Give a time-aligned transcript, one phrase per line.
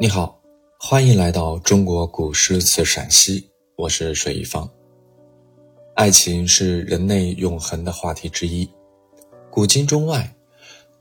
[0.00, 0.42] 你好，
[0.76, 4.68] 欢迎来到中国古诗词陕西，我是水一方。
[5.94, 8.68] 爱情是人类永恒的话题之一，
[9.52, 10.34] 古今中外，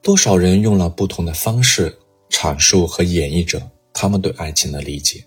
[0.04, 1.98] 多少人用了不同的方式
[2.30, 3.60] 阐述和演绎着
[3.92, 5.26] 他们对爱情的理解。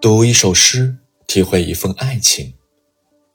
[0.00, 0.96] 读一首诗，
[1.26, 2.54] 体会一份爱情，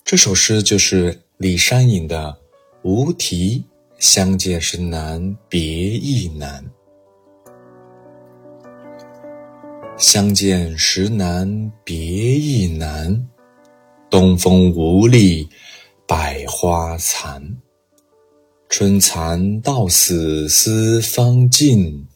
[0.03, 2.31] 这首诗就是李商隐的
[2.81, 3.63] 《无题》，
[4.03, 6.65] 相见时难别亦难。
[9.97, 13.27] 相见时难别亦难，
[14.09, 15.47] 东风无力
[16.07, 17.57] 百花残。
[18.67, 22.07] 春蚕到死丝方尽，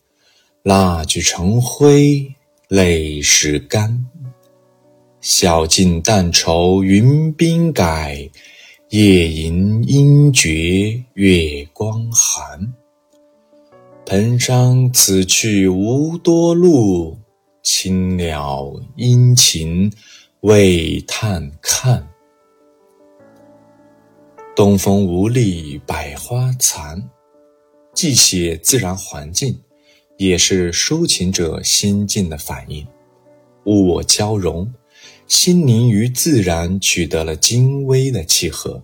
[0.64, 2.34] 蜡炬成灰
[2.68, 4.06] 泪始干。
[5.22, 8.30] 晓镜但愁云鬓改，
[8.90, 12.74] 夜吟应觉月光寒。
[14.04, 17.18] 蓬山此去无多路。
[17.70, 19.92] 青鸟殷勤
[20.40, 22.08] 为探看，
[24.56, 27.10] 东风无力百花残。
[27.94, 29.60] 既写自然环境，
[30.16, 32.88] 也是抒情者心境的反应。
[33.66, 34.74] 物我交融，
[35.28, 38.82] 心灵与自然取得了精微的契合。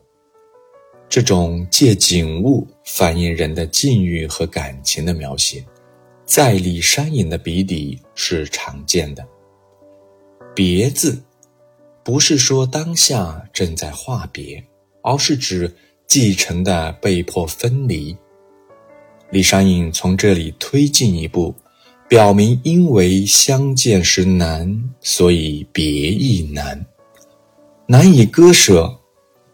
[1.07, 5.65] 这种借景物反映人的境遇和感情的描写。
[6.25, 9.25] 在李商隐的笔底是常见的。
[10.55, 11.21] 别字，
[12.03, 14.63] 不是说当下正在话别，
[15.01, 15.75] 而是指
[16.07, 18.15] 继承的被迫分离。
[19.31, 21.53] 李商隐从这里推进一步，
[22.07, 26.85] 表明因为相见时难，所以别亦难，
[27.87, 28.99] 难以割舍，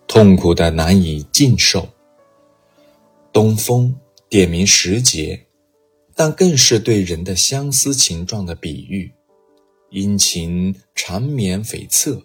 [0.07, 1.87] 痛苦的难以尽受。
[3.31, 3.95] 东风，
[4.27, 5.45] 点明时节。
[6.19, 9.09] 但更是对人的相思情状的比喻，
[9.89, 12.21] 殷勤缠绵悱恻，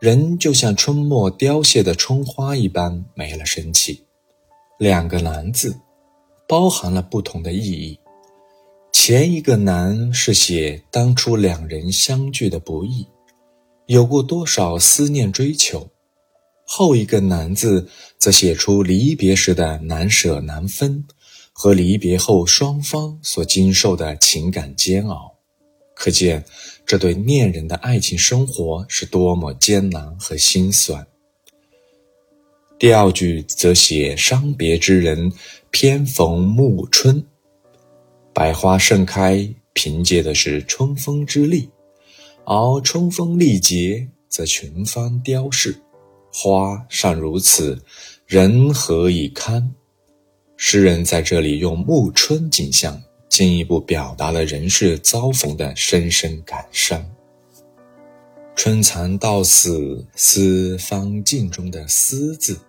[0.00, 4.02] 人就像春末凋谢的春花一般没了生气。
[4.78, 5.78] 两个难字，
[6.48, 8.00] 包含了不同的意义。
[8.92, 13.06] 前一个难是写当初两人相聚的不易，
[13.88, 15.86] 有过多少思念追求；
[16.64, 17.86] 后一个难字
[18.16, 21.04] 则写出离别时的难舍难分。
[21.52, 25.32] 和离别后双方所经受的情感煎熬，
[25.94, 26.44] 可见
[26.84, 31.06] 这对恋人的爱情生活是多么艰难和心酸。
[32.78, 35.32] 第二句则写伤别之人
[35.70, 37.24] 偏逢暮春，
[38.32, 41.68] 百花盛开，凭借的是春风之力；
[42.44, 45.80] 而春风力竭，则群芳凋逝。
[46.32, 47.80] 花尚如此，
[48.26, 49.72] 人何以堪？
[50.64, 57.04] 诗人在这里用暮春景象，进一步表达了人世遭逢的深深感伤。
[58.54, 62.60] 春蚕到死丝方尽中的“丝”字，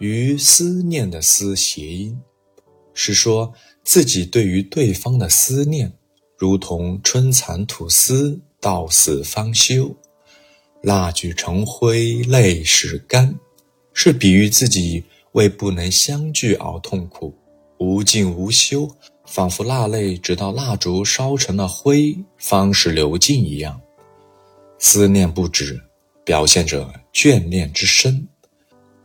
[0.00, 2.20] 与思念的“思”谐音，
[2.92, 5.92] 是说自己对于对方的思念，
[6.36, 9.94] 如同春蚕吐丝，到死方休；
[10.82, 13.38] 蜡炬成灰，泪始干，
[13.94, 15.04] 是比喻自己。
[15.32, 17.34] 为不能相聚而痛苦，
[17.78, 18.88] 无尽无休，
[19.24, 23.80] 仿佛蜡泪直到蜡烛烧成了灰，方是流尽一样。
[24.78, 25.80] 思念不止，
[26.24, 28.28] 表现着眷恋之深，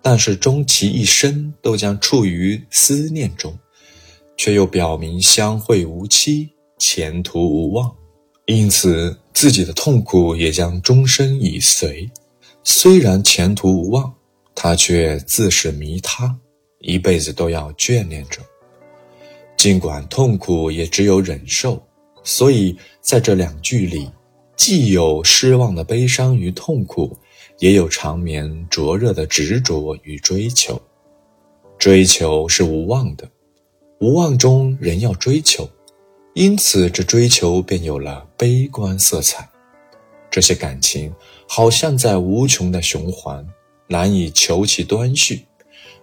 [0.01, 3.57] 但是终其一生都将处于思念中，
[4.35, 7.95] 却又表明相会无期，前途无望，
[8.47, 12.09] 因此自己的痛苦也将终身以随。
[12.63, 14.13] 虽然前途无望。
[14.59, 16.35] 他却自是迷他，
[16.79, 18.41] 一辈子都要眷恋着。
[19.55, 21.79] 尽管痛苦，也只有忍受。
[22.23, 24.09] 所以在这两句里，
[24.55, 27.15] 既有失望的悲伤与痛苦，
[27.59, 30.81] 也有长眠灼热的执着与追求。
[31.77, 33.29] 追求是无望的，
[33.99, 35.69] 无望中仍要追求，
[36.33, 39.47] 因此这追求便有了悲观色彩。
[40.31, 41.13] 这些感情
[41.47, 43.47] 好像在无穷的循环。
[43.87, 45.45] 难以求其端绪，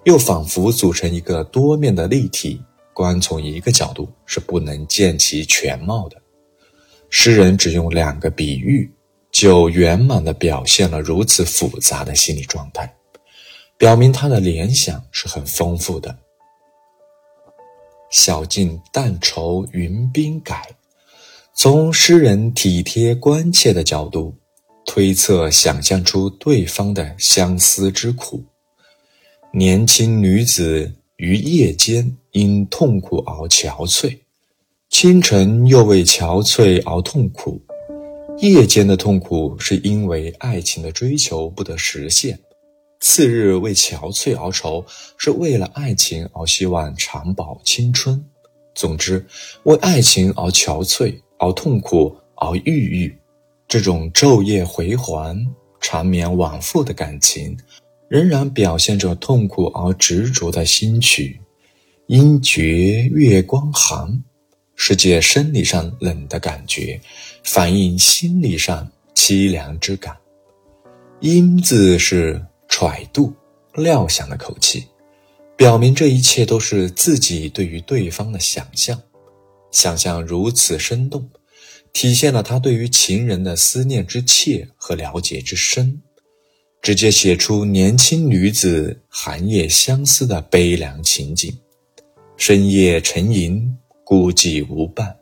[0.05, 2.61] 又仿佛组成一个多面的立体，
[2.93, 6.21] 观从一个角度是不能见其全貌的。
[7.11, 8.91] 诗人只用两个比喻，
[9.31, 12.93] 就圆满地表现了如此复杂的心理状态，
[13.77, 16.17] 表明他的联想是很丰富的。
[18.11, 20.69] 晓镜但愁云鬓改，
[21.53, 24.35] 从诗人体贴关切的角度。
[24.87, 28.45] 推测、想象出对方的相思之苦。
[29.53, 34.19] 年轻女子于夜间因痛苦而憔悴，
[34.91, 37.61] 清晨又为憔悴而痛苦，
[38.39, 42.37] 夜间的痛苦是因为爱情的追求不得实现；
[43.01, 44.85] 次日为憔悴而愁，
[45.17, 48.23] 是为了爱情而希望长保青春。
[48.75, 49.25] 总之，
[49.63, 53.19] 为爱情而憔悴，而痛苦，而郁郁，
[53.75, 55.37] 这种昼夜回环、
[55.81, 57.59] 缠绵往复的感情，
[58.07, 61.41] 仍然表现着痛苦而执着的心曲。
[62.07, 64.23] 阴觉月光寒，
[64.77, 67.01] 是借生理上冷的感觉，
[67.43, 70.17] 反映心理上凄凉之感。
[71.19, 73.35] 阴字是揣度、
[73.75, 74.85] 料想的口气。
[75.57, 78.97] 表明这一切都是自己对于对方的想象，
[79.73, 81.29] 想象如此生动，
[81.95, 86.03] 体现了他对于情人的思念之切和了解之深，
[86.83, 91.57] 直接写出年轻女子寒夜相思的悲凉情景。
[92.37, 93.75] 深夜沉吟，
[94.05, 95.17] 孤寂无伴，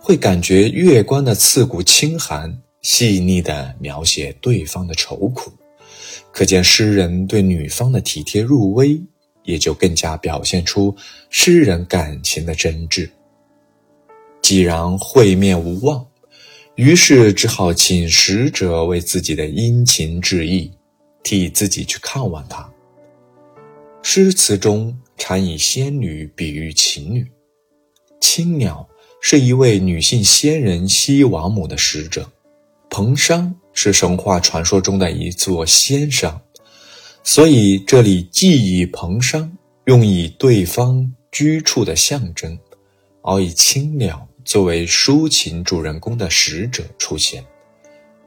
[0.00, 5.52] 会感觉月光的刺骨清寒，细腻地描写对方的愁苦，
[6.32, 9.00] 可见诗人对女方的体贴入微。
[9.42, 10.94] 也就更加表现出
[11.30, 13.08] 诗人感情的真挚。
[14.42, 16.04] 既然会面无望，
[16.74, 20.70] 于是只好请使者为自己的殷勤致意，
[21.22, 22.68] 替自己去看望他。
[24.02, 27.30] 诗词中常以仙女比喻情侣，
[28.20, 28.88] 青鸟
[29.20, 32.26] 是一位女性仙人西王母的使者，
[32.88, 36.40] 蓬山是神话传说中的一座仙山。
[37.22, 42.58] 所以这里既以蓬山用以对方居处的象征，
[43.20, 47.44] 而以青鸟作为抒情主人公的使者出现。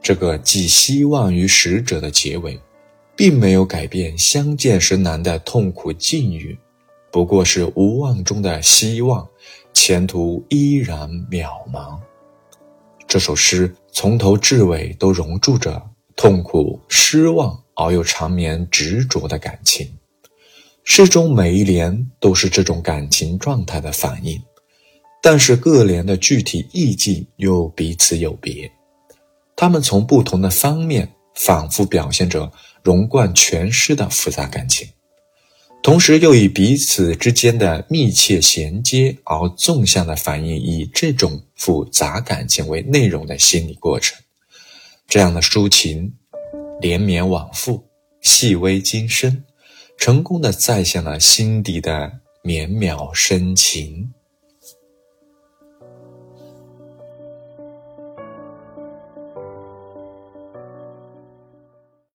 [0.00, 2.58] 这个寄希望于使者的结尾，
[3.14, 6.58] 并没有改变相见时难的痛苦境遇，
[7.12, 9.28] 不过是无望中的希望，
[9.74, 11.98] 前途依然渺茫。
[13.06, 17.62] 这首诗从头至尾都融入着痛苦、失望。
[17.76, 19.98] 而又长绵执着的感情，
[20.84, 24.40] 诗中每一联都是这种感情状态的反应，
[25.26, 28.70] 但是各联的具体意境又彼此有别。
[29.56, 34.86] 他们从不同的方面反复表现着融贯全诗的复杂感情，
[35.82, 44.20] 同时又以彼此之间的密切衔接而纵向的反映以这种复杂感情为内容的心理过程。
[45.08, 46.12] 这样的抒情。
[46.80, 47.82] 连绵往复，
[48.20, 49.44] 细微精深，
[49.96, 52.12] 成功的再现了心底的
[52.42, 54.12] 绵渺深情。